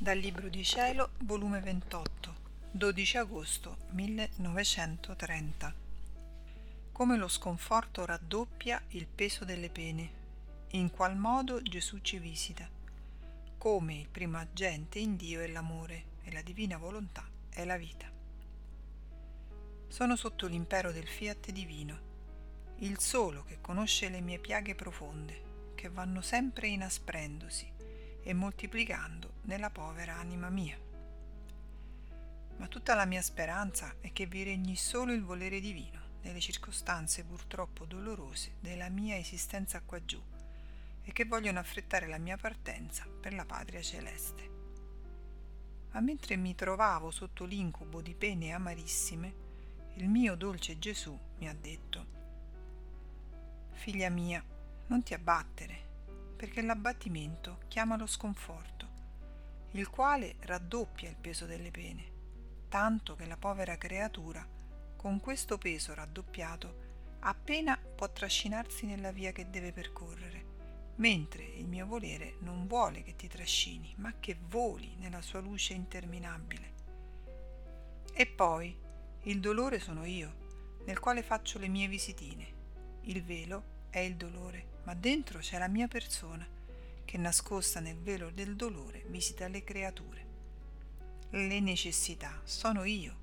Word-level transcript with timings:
Dal 0.00 0.16
Libro 0.16 0.48
di 0.48 0.62
Cielo, 0.62 1.10
volume 1.24 1.58
28, 1.58 2.34
12 2.70 3.16
agosto 3.16 3.78
1930. 3.90 5.74
Come 6.92 7.16
lo 7.16 7.26
sconforto 7.26 8.06
raddoppia 8.06 8.80
il 8.90 9.08
peso 9.08 9.44
delle 9.44 9.70
pene, 9.70 10.10
in 10.70 10.92
qual 10.92 11.16
modo 11.16 11.60
Gesù 11.62 11.98
ci 11.98 12.18
visita, 12.18 12.68
come 13.58 13.96
il 13.96 14.08
primo 14.08 14.38
agente 14.38 15.00
in 15.00 15.16
Dio 15.16 15.40
è 15.40 15.48
l'amore 15.48 16.04
e 16.22 16.30
la 16.30 16.42
divina 16.42 16.76
volontà 16.76 17.28
è 17.48 17.64
la 17.64 17.76
vita. 17.76 18.08
Sono 19.88 20.14
sotto 20.14 20.46
l'impero 20.46 20.92
del 20.92 21.08
fiat 21.08 21.50
divino, 21.50 21.98
il 22.76 23.00
solo 23.00 23.42
che 23.42 23.60
conosce 23.60 24.08
le 24.10 24.20
mie 24.20 24.38
piaghe 24.38 24.76
profonde, 24.76 25.72
che 25.74 25.88
vanno 25.88 26.20
sempre 26.20 26.68
inasprendosi 26.68 27.77
e 28.22 28.32
moltiplicando 28.34 29.34
nella 29.42 29.70
povera 29.70 30.16
anima 30.16 30.48
mia. 30.48 30.78
Ma 32.56 32.66
tutta 32.66 32.94
la 32.94 33.04
mia 33.04 33.22
speranza 33.22 33.94
è 34.00 34.12
che 34.12 34.26
vi 34.26 34.42
regni 34.42 34.76
solo 34.76 35.12
il 35.12 35.22
volere 35.22 35.60
divino 35.60 36.16
nelle 36.22 36.40
circostanze 36.40 37.24
purtroppo 37.24 37.84
dolorose 37.84 38.56
della 38.60 38.88
mia 38.88 39.16
esistenza 39.16 39.80
qua 39.80 40.04
giù 40.04 40.20
e 41.02 41.12
che 41.12 41.24
vogliono 41.24 41.58
affrettare 41.58 42.06
la 42.06 42.18
mia 42.18 42.36
partenza 42.36 43.06
per 43.06 43.32
la 43.32 43.46
patria 43.46 43.80
celeste. 43.80 44.56
Ma 45.92 46.00
mentre 46.00 46.36
mi 46.36 46.54
trovavo 46.54 47.10
sotto 47.10 47.44
l'incubo 47.44 48.02
di 48.02 48.14
pene 48.14 48.52
amarissime, 48.52 49.46
il 49.94 50.08
mio 50.08 50.34
dolce 50.34 50.78
Gesù 50.78 51.18
mi 51.38 51.48
ha 51.48 51.54
detto, 51.54 52.16
Figlia 53.72 54.10
mia, 54.10 54.44
non 54.88 55.02
ti 55.02 55.14
abbattere, 55.14 55.87
perché 56.38 56.62
l'abbattimento 56.62 57.58
chiama 57.66 57.96
lo 57.96 58.06
sconforto, 58.06 58.86
il 59.72 59.90
quale 59.90 60.36
raddoppia 60.38 61.10
il 61.10 61.16
peso 61.16 61.46
delle 61.46 61.72
pene, 61.72 62.12
tanto 62.68 63.16
che 63.16 63.26
la 63.26 63.36
povera 63.36 63.76
creatura, 63.76 64.46
con 64.94 65.18
questo 65.18 65.58
peso 65.58 65.94
raddoppiato, 65.94 67.16
appena 67.20 67.76
può 67.76 68.08
trascinarsi 68.12 68.86
nella 68.86 69.10
via 69.10 69.32
che 69.32 69.50
deve 69.50 69.72
percorrere, 69.72 70.44
mentre 70.98 71.42
il 71.42 71.66
mio 71.66 71.86
volere 71.86 72.36
non 72.42 72.68
vuole 72.68 73.02
che 73.02 73.16
ti 73.16 73.26
trascini, 73.26 73.92
ma 73.96 74.14
che 74.20 74.38
voli 74.40 74.94
nella 74.98 75.22
sua 75.22 75.40
luce 75.40 75.72
interminabile. 75.72 76.72
E 78.12 78.26
poi 78.26 78.78
il 79.22 79.40
dolore 79.40 79.80
sono 79.80 80.04
io, 80.04 80.76
nel 80.84 81.00
quale 81.00 81.24
faccio 81.24 81.58
le 81.58 81.66
mie 81.66 81.88
visitine. 81.88 82.54
Il 83.02 83.24
velo 83.24 83.77
è 83.90 83.98
il 83.98 84.16
dolore, 84.16 84.80
ma 84.84 84.94
dentro 84.94 85.38
c'è 85.38 85.58
la 85.58 85.68
mia 85.68 85.88
persona, 85.88 86.46
che 87.04 87.16
nascosta 87.16 87.80
nel 87.80 87.96
velo 87.96 88.30
del 88.30 88.54
dolore 88.54 89.04
visita 89.08 89.48
le 89.48 89.64
creature. 89.64 90.26
Le 91.30 91.60
necessità 91.60 92.40
sono 92.44 92.84
io, 92.84 93.16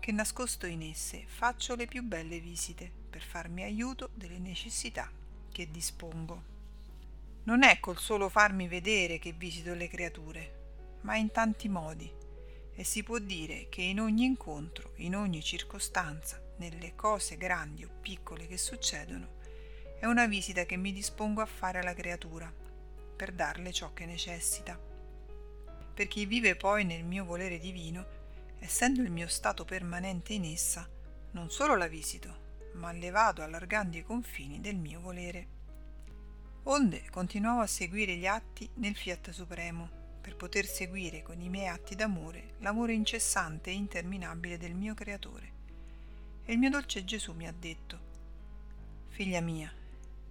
che 0.00 0.12
nascosto 0.12 0.66
in 0.66 0.82
esse 0.82 1.24
faccio 1.26 1.74
le 1.74 1.86
più 1.86 2.02
belle 2.02 2.40
visite 2.40 2.90
per 3.08 3.22
farmi 3.22 3.62
aiuto 3.62 4.10
delle 4.14 4.38
necessità 4.38 5.10
che 5.50 5.70
dispongo. 5.70 6.52
Non 7.44 7.62
è 7.62 7.78
col 7.78 7.98
solo 7.98 8.28
farmi 8.28 8.68
vedere 8.68 9.18
che 9.18 9.32
visito 9.32 9.74
le 9.74 9.88
creature, 9.88 10.98
ma 11.02 11.16
in 11.16 11.30
tanti 11.30 11.68
modi, 11.68 12.10
e 12.74 12.84
si 12.84 13.02
può 13.02 13.18
dire 13.18 13.68
che 13.68 13.82
in 13.82 14.00
ogni 14.00 14.24
incontro, 14.24 14.92
in 14.96 15.14
ogni 15.14 15.42
circostanza, 15.42 16.42
nelle 16.56 16.94
cose 16.94 17.36
grandi 17.36 17.84
o 17.84 17.90
piccole 18.00 18.46
che 18.46 18.58
succedono, 18.58 19.42
è 19.98 20.06
una 20.06 20.26
visita 20.26 20.64
che 20.64 20.76
mi 20.76 20.92
dispongo 20.92 21.40
a 21.40 21.46
fare 21.46 21.78
alla 21.78 21.94
creatura, 21.94 22.52
per 23.16 23.32
darle 23.32 23.72
ciò 23.72 23.92
che 23.92 24.06
necessita. 24.06 24.78
Per 25.94 26.06
chi 26.08 26.26
vive 26.26 26.56
poi 26.56 26.84
nel 26.84 27.04
mio 27.04 27.24
volere 27.24 27.58
divino, 27.58 28.04
essendo 28.58 29.02
il 29.02 29.10
mio 29.10 29.28
stato 29.28 29.64
permanente 29.64 30.32
in 30.32 30.44
essa, 30.44 30.88
non 31.32 31.50
solo 31.50 31.76
la 31.76 31.86
visito, 31.86 32.42
ma 32.74 32.92
le 32.92 33.10
vado 33.10 33.42
allargando 33.42 33.96
i 33.96 34.02
confini 34.02 34.60
del 34.60 34.76
mio 34.76 35.00
volere. 35.00 35.48
Onde 36.64 37.04
continuavo 37.10 37.60
a 37.60 37.66
seguire 37.66 38.16
gli 38.16 38.26
atti 38.26 38.68
nel 38.74 38.96
Fiat 38.96 39.30
Supremo, 39.30 40.02
per 40.20 40.36
poter 40.36 40.64
seguire 40.64 41.22
con 41.22 41.38
i 41.40 41.50
miei 41.50 41.68
atti 41.68 41.94
d'amore 41.94 42.54
l'amore 42.60 42.94
incessante 42.94 43.68
e 43.68 43.74
interminabile 43.74 44.56
del 44.56 44.74
mio 44.74 44.94
Creatore. 44.94 45.52
E 46.46 46.52
il 46.52 46.58
mio 46.58 46.70
dolce 46.70 47.04
Gesù 47.04 47.32
mi 47.32 47.46
ha 47.46 47.52
detto, 47.52 48.12
Figlia 49.08 49.40
mia, 49.40 49.70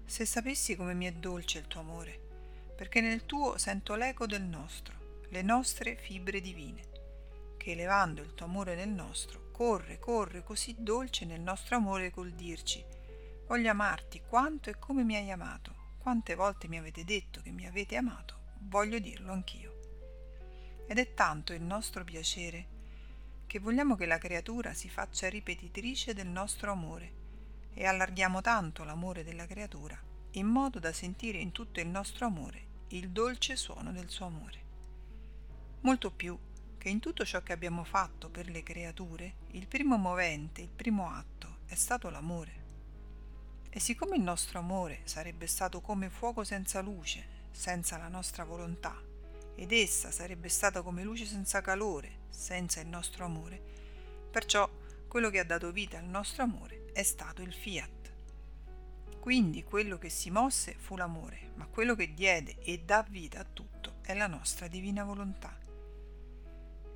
se 0.05 0.25
sapessi 0.25 0.75
come 0.75 0.93
mi 0.93 1.05
è 1.05 1.11
dolce 1.11 1.59
il 1.59 1.67
tuo 1.67 1.79
amore, 1.79 2.19
perché 2.75 3.01
nel 3.01 3.25
tuo 3.25 3.57
sento 3.57 3.95
l'eco 3.95 4.25
del 4.25 4.43
nostro, 4.43 5.21
le 5.29 5.41
nostre 5.41 5.95
fibre 5.95 6.41
divine, 6.41 6.81
che 7.57 7.71
elevando 7.71 8.21
il 8.21 8.33
tuo 8.33 8.45
amore 8.45 8.75
nel 8.75 8.89
nostro, 8.89 9.49
corre, 9.51 9.99
corre 9.99 10.43
così 10.43 10.75
dolce 10.77 11.25
nel 11.25 11.41
nostro 11.41 11.77
amore 11.77 12.11
col 12.11 12.31
dirci, 12.31 12.83
voglio 13.47 13.71
amarti 13.71 14.21
quanto 14.27 14.69
e 14.69 14.77
come 14.77 15.03
mi 15.03 15.15
hai 15.15 15.31
amato, 15.31 15.73
quante 15.97 16.35
volte 16.35 16.67
mi 16.67 16.77
avete 16.77 17.03
detto 17.03 17.41
che 17.41 17.51
mi 17.51 17.65
avete 17.65 17.95
amato, 17.95 18.37
voglio 18.59 18.99
dirlo 18.99 19.31
anch'io. 19.31 19.71
Ed 20.87 20.97
è 20.99 21.13
tanto 21.13 21.53
il 21.53 21.61
nostro 21.61 22.03
piacere 22.03 22.67
che 23.47 23.59
vogliamo 23.59 23.95
che 23.95 24.05
la 24.05 24.17
creatura 24.17 24.73
si 24.73 24.89
faccia 24.89 25.29
ripetitrice 25.29 26.13
del 26.13 26.27
nostro 26.27 26.71
amore 26.71 27.21
e 27.73 27.85
allarghiamo 27.85 28.41
tanto 28.41 28.84
l'amore 28.84 29.23
della 29.23 29.45
creatura 29.45 30.00
in 30.35 30.47
modo 30.47 30.79
da 30.79 30.91
sentire 30.91 31.38
in 31.38 31.51
tutto 31.51 31.79
il 31.79 31.88
nostro 31.88 32.25
amore 32.25 32.72
il 32.89 33.09
dolce 33.09 33.56
suono 33.56 33.91
del 33.91 34.09
suo 34.09 34.28
amore. 34.28 34.61
Molto 35.81 36.12
più 36.12 36.38
che 36.78 36.89
in 36.89 37.00
tutto 37.00 37.25
ciò 37.25 37.41
che 37.41 37.53
abbiamo 37.53 37.83
fatto 37.83 38.29
per 38.29 38.50
le 38.50 38.62
creature, 38.62 39.35
il 39.51 39.67
primo 39.67 39.97
movente, 39.97 40.62
il 40.62 40.69
primo 40.69 41.09
atto 41.09 41.57
è 41.66 41.75
stato 41.75 42.09
l'amore. 42.09 42.62
E 43.69 43.79
siccome 43.79 44.16
il 44.16 44.22
nostro 44.22 44.59
amore 44.59 45.01
sarebbe 45.06 45.47
stato 45.47 45.81
come 45.81 46.09
fuoco 46.09 46.44
senza 46.44 46.81
luce, 46.81 47.25
senza 47.51 47.97
la 47.97 48.09
nostra 48.09 48.44
volontà, 48.44 48.95
ed 49.56 49.72
essa 49.72 50.12
sarebbe 50.12 50.50
stata 50.50 50.83
come 50.83 51.03
luce 51.03 51.25
senza 51.25 51.62
calore, 51.62 52.19
senza 52.29 52.79
il 52.79 52.88
nostro 52.88 53.25
amore, 53.25 53.59
perciò 54.29 54.69
quello 55.07 55.29
che 55.29 55.39
ha 55.39 55.45
dato 55.45 55.72
vita 55.72 55.97
al 55.97 56.06
nostro 56.06 56.44
amore 56.44 56.82
è 56.93 57.03
stato 57.03 57.41
il 57.41 57.53
fiat. 57.53 58.11
Quindi 59.19 59.63
quello 59.63 59.97
che 59.97 60.09
si 60.09 60.29
mosse 60.29 60.75
fu 60.77 60.95
l'amore, 60.95 61.51
ma 61.55 61.65
quello 61.65 61.95
che 61.95 62.13
diede 62.13 62.57
e 62.59 62.79
dà 62.79 63.05
vita 63.09 63.39
a 63.39 63.45
tutto 63.45 63.95
è 64.01 64.13
la 64.13 64.27
nostra 64.27 64.67
divina 64.67 65.03
volontà. 65.03 65.57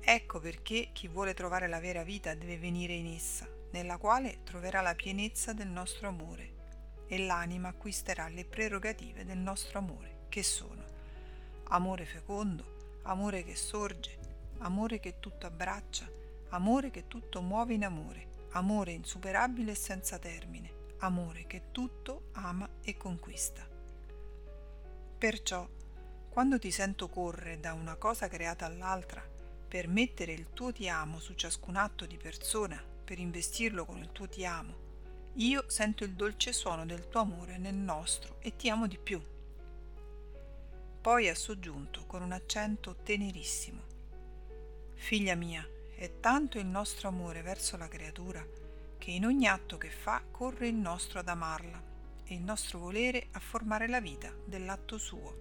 Ecco 0.00 0.38
perché 0.38 0.90
chi 0.92 1.08
vuole 1.08 1.34
trovare 1.34 1.68
la 1.68 1.80
vera 1.80 2.02
vita 2.02 2.34
deve 2.34 2.58
venire 2.58 2.92
in 2.94 3.06
essa, 3.06 3.46
nella 3.72 3.98
quale 3.98 4.42
troverà 4.44 4.80
la 4.80 4.94
pienezza 4.94 5.52
del 5.52 5.68
nostro 5.68 6.08
amore 6.08 7.04
e 7.08 7.18
l'anima 7.18 7.68
acquisterà 7.68 8.28
le 8.28 8.44
prerogative 8.44 9.24
del 9.24 9.38
nostro 9.38 9.78
amore, 9.78 10.26
che 10.28 10.42
sono 10.42 10.84
amore 11.70 12.04
fecondo, 12.04 13.00
amore 13.02 13.42
che 13.42 13.56
sorge, 13.56 14.18
amore 14.58 15.00
che 15.00 15.18
tutto 15.18 15.46
abbraccia, 15.46 16.08
amore 16.50 16.90
che 16.90 17.08
tutto 17.08 17.42
muove 17.42 17.74
in 17.74 17.84
amore, 17.84 18.36
amore 18.50 18.92
insuperabile 18.92 19.72
e 19.72 19.76
senza 19.76 20.18
termine, 20.18 20.94
amore 20.98 21.46
che 21.46 21.70
tutto 21.70 22.28
ama 22.32 22.68
e 22.82 22.96
conquista. 22.96 23.66
Perciò, 25.18 25.68
quando 26.28 26.58
ti 26.58 26.70
sento 26.70 27.08
correre 27.08 27.60
da 27.60 27.72
una 27.72 27.96
cosa 27.96 28.28
creata 28.28 28.66
all'altra 28.66 29.22
per 29.68 29.88
mettere 29.88 30.32
il 30.32 30.52
tuo 30.52 30.72
ti 30.72 30.88
amo 30.88 31.18
su 31.18 31.34
ciascun 31.34 31.76
atto 31.76 32.06
di 32.06 32.16
persona, 32.16 32.82
per 33.04 33.18
investirlo 33.18 33.84
con 33.84 33.98
il 33.98 34.12
tuo 34.12 34.28
ti 34.28 34.44
amo, 34.44 34.86
io 35.34 35.64
sento 35.68 36.04
il 36.04 36.14
dolce 36.14 36.52
suono 36.52 36.84
del 36.86 37.08
tuo 37.08 37.20
amore 37.20 37.58
nel 37.58 37.74
nostro 37.74 38.36
e 38.40 38.56
ti 38.56 38.68
amo 38.70 38.86
di 38.86 38.98
più. 38.98 39.22
Poi 41.00 41.28
ha 41.28 41.34
soggiunto 41.34 42.06
con 42.06 42.22
un 42.22 42.32
accento 42.32 42.96
tenerissimo. 43.02 43.82
Figlia 44.94 45.34
mia, 45.36 45.64
è 45.98 46.20
tanto 46.20 46.60
il 46.60 46.66
nostro 46.66 47.08
amore 47.08 47.42
verso 47.42 47.76
la 47.76 47.88
creatura 47.88 48.46
che 48.98 49.10
in 49.10 49.26
ogni 49.26 49.48
atto 49.48 49.78
che 49.78 49.90
fa 49.90 50.22
corre 50.30 50.68
il 50.68 50.76
nostro 50.76 51.18
ad 51.18 51.26
amarla 51.26 51.82
e 52.22 52.34
il 52.34 52.40
nostro 52.40 52.78
volere 52.78 53.26
a 53.32 53.40
formare 53.40 53.88
la 53.88 54.00
vita 54.00 54.32
dell'atto 54.44 54.96
suo. 54.96 55.40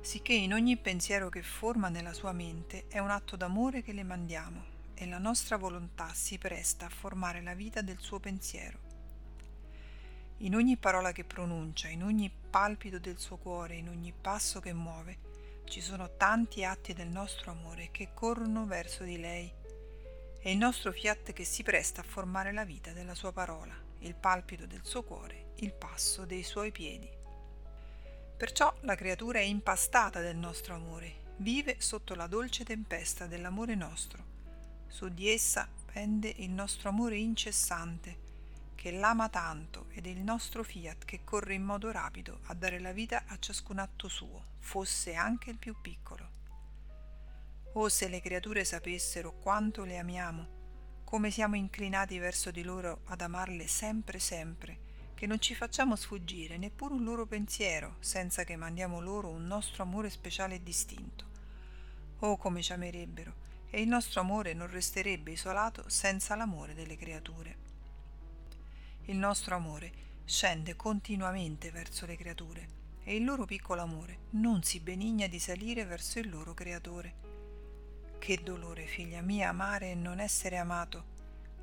Sicché 0.00 0.32
in 0.32 0.52
ogni 0.52 0.76
pensiero 0.76 1.28
che 1.28 1.44
forma 1.44 1.88
nella 1.88 2.12
sua 2.12 2.32
mente 2.32 2.86
è 2.88 2.98
un 2.98 3.10
atto 3.10 3.36
d'amore 3.36 3.82
che 3.82 3.92
le 3.92 4.02
mandiamo 4.02 4.64
e 4.94 5.06
la 5.06 5.18
nostra 5.18 5.56
volontà 5.56 6.12
si 6.12 6.38
presta 6.38 6.86
a 6.86 6.90
formare 6.90 7.40
la 7.40 7.54
vita 7.54 7.82
del 7.82 8.00
suo 8.00 8.18
pensiero. 8.18 8.78
In 10.38 10.56
ogni 10.56 10.76
parola 10.76 11.12
che 11.12 11.22
pronuncia, 11.22 11.86
in 11.86 12.02
ogni 12.02 12.32
palpito 12.50 12.98
del 12.98 13.20
suo 13.20 13.36
cuore, 13.36 13.76
in 13.76 13.90
ogni 13.90 14.12
passo 14.12 14.58
che 14.58 14.72
muove, 14.72 15.18
ci 15.66 15.80
sono 15.80 16.16
tanti 16.16 16.64
atti 16.64 16.92
del 16.92 17.08
nostro 17.08 17.50
amore 17.50 17.90
che 17.90 18.10
corrono 18.14 18.66
verso 18.66 19.04
di 19.04 19.18
lei. 19.18 19.52
È 20.38 20.48
il 20.48 20.56
nostro 20.56 20.92
fiat 20.92 21.32
che 21.32 21.44
si 21.44 21.62
presta 21.62 22.00
a 22.00 22.04
formare 22.04 22.52
la 22.52 22.64
vita 22.64 22.92
della 22.92 23.14
sua 23.14 23.32
parola, 23.32 23.74
il 24.00 24.14
palpito 24.14 24.66
del 24.66 24.84
suo 24.84 25.02
cuore, 25.02 25.52
il 25.56 25.72
passo 25.72 26.24
dei 26.24 26.42
suoi 26.42 26.70
piedi. 26.70 27.08
Perciò 28.36 28.72
la 28.80 28.94
creatura 28.94 29.38
è 29.38 29.42
impastata 29.42 30.20
del 30.20 30.36
nostro 30.36 30.74
amore, 30.74 31.24
vive 31.38 31.76
sotto 31.78 32.14
la 32.14 32.26
dolce 32.26 32.64
tempesta 32.64 33.26
dell'amore 33.26 33.74
nostro. 33.74 34.24
Su 34.86 35.08
di 35.08 35.28
essa 35.28 35.68
pende 35.92 36.32
il 36.36 36.50
nostro 36.50 36.90
amore 36.90 37.16
incessante, 37.16 38.24
che 38.86 38.92
l'ama 38.92 39.28
tanto 39.28 39.86
ed 39.88 40.06
è 40.06 40.10
il 40.10 40.20
nostro 40.20 40.62
fiat 40.62 41.04
che 41.04 41.24
corre 41.24 41.54
in 41.54 41.64
modo 41.64 41.90
rapido 41.90 42.38
a 42.44 42.54
dare 42.54 42.78
la 42.78 42.92
vita 42.92 43.24
a 43.26 43.36
ciascun 43.36 43.80
atto 43.80 44.06
suo, 44.06 44.44
fosse 44.60 45.14
anche 45.14 45.50
il 45.50 45.58
più 45.58 45.74
piccolo. 45.80 46.30
Oh 47.72 47.88
se 47.88 48.06
le 48.06 48.20
creature 48.20 48.64
sapessero 48.64 49.40
quanto 49.40 49.82
le 49.82 49.98
amiamo, 49.98 51.02
come 51.02 51.32
siamo 51.32 51.56
inclinati 51.56 52.20
verso 52.20 52.52
di 52.52 52.62
loro 52.62 53.00
ad 53.06 53.22
amarle 53.22 53.66
sempre 53.66 54.20
sempre, 54.20 54.78
che 55.16 55.26
non 55.26 55.40
ci 55.40 55.56
facciamo 55.56 55.96
sfuggire 55.96 56.56
neppure 56.56 56.94
un 56.94 57.02
loro 57.02 57.26
pensiero 57.26 57.96
senza 57.98 58.44
che 58.44 58.54
mandiamo 58.54 59.00
loro 59.00 59.30
un 59.30 59.48
nostro 59.48 59.82
amore 59.82 60.10
speciale 60.10 60.54
e 60.54 60.62
distinto. 60.62 61.24
Oh 62.20 62.36
come 62.36 62.62
ci 62.62 62.72
amerebbero, 62.72 63.34
e 63.68 63.80
il 63.80 63.88
nostro 63.88 64.20
amore 64.20 64.54
non 64.54 64.70
resterebbe 64.70 65.32
isolato 65.32 65.88
senza 65.88 66.36
l'amore 66.36 66.74
delle 66.74 66.94
creature. 66.94 67.74
Il 69.08 69.18
nostro 69.18 69.54
amore 69.54 69.92
scende 70.24 70.74
continuamente 70.74 71.70
verso 71.70 72.06
le 72.06 72.16
creature 72.16 72.68
e 73.04 73.14
il 73.14 73.22
loro 73.22 73.44
piccolo 73.44 73.80
amore 73.80 74.18
non 74.30 74.64
si 74.64 74.80
benigna 74.80 75.28
di 75.28 75.38
salire 75.38 75.84
verso 75.84 76.18
il 76.18 76.28
loro 76.28 76.54
creatore. 76.54 77.14
Che 78.18 78.40
dolore, 78.42 78.84
figlia 78.86 79.20
mia, 79.20 79.50
amare 79.50 79.92
e 79.92 79.94
non 79.94 80.18
essere 80.18 80.56
amato. 80.56 81.04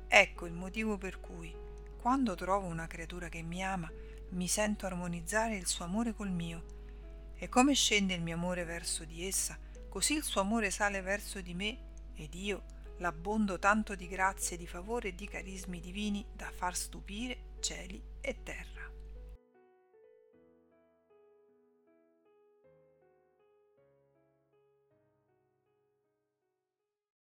Ecco 0.08 0.46
il 0.46 0.54
motivo 0.54 0.96
per 0.96 1.20
cui, 1.20 1.54
quando 2.00 2.34
trovo 2.34 2.66
una 2.66 2.86
creatura 2.86 3.28
che 3.28 3.42
mi 3.42 3.62
ama, 3.62 3.92
mi 4.30 4.48
sento 4.48 4.86
armonizzare 4.86 5.54
il 5.54 5.66
suo 5.66 5.84
amore 5.84 6.14
col 6.14 6.30
mio. 6.30 7.32
E 7.34 7.50
come 7.50 7.74
scende 7.74 8.14
il 8.14 8.22
mio 8.22 8.36
amore 8.36 8.64
verso 8.64 9.04
di 9.04 9.26
essa, 9.26 9.58
così 9.90 10.14
il 10.14 10.22
suo 10.22 10.40
amore 10.40 10.70
sale 10.70 11.02
verso 11.02 11.42
di 11.42 11.52
me 11.52 11.78
ed 12.14 12.32
io 12.32 12.73
l'abbondo 12.98 13.58
tanto 13.58 13.94
di 13.94 14.08
grazie, 14.08 14.56
di 14.56 14.66
favore 14.66 15.08
e 15.08 15.14
di 15.14 15.26
carismi 15.26 15.80
divini 15.80 16.24
da 16.32 16.50
far 16.50 16.76
stupire 16.76 17.56
cieli 17.60 18.02
e 18.20 18.42
terra. 18.42 19.03